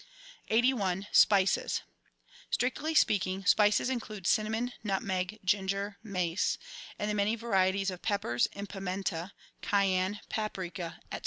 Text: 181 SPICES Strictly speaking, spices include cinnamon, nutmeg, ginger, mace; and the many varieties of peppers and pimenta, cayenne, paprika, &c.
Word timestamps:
181 0.47 1.05
SPICES 1.11 1.81
Strictly 2.49 2.95
speaking, 2.95 3.45
spices 3.45 3.87
include 3.87 4.25
cinnamon, 4.25 4.73
nutmeg, 4.83 5.37
ginger, 5.45 5.99
mace; 6.01 6.57
and 6.97 7.07
the 7.07 7.13
many 7.13 7.35
varieties 7.35 7.91
of 7.91 8.01
peppers 8.01 8.47
and 8.53 8.67
pimenta, 8.67 9.31
cayenne, 9.61 10.19
paprika, 10.27 10.99
&c. 11.13 11.19